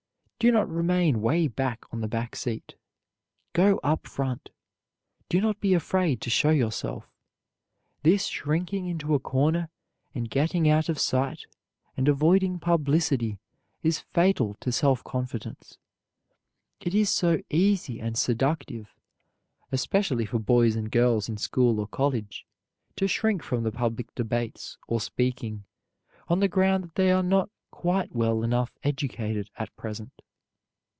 [0.43, 2.73] Do not remain way back on the back seat.
[3.53, 4.49] Go up front.
[5.29, 7.07] Do not be afraid to show yourself.
[8.01, 9.69] This shrinking into a corner
[10.15, 11.45] and getting out of sight
[11.95, 13.37] and avoiding publicity
[13.83, 15.77] is fatal to self confidence.
[16.79, 18.87] It is so easy and seductive,
[19.71, 22.47] especially for boys and girls in school or college,
[22.95, 25.65] to shrink from the public debates or speaking,
[26.27, 30.11] on the ground that they are not quite well enough educated at present.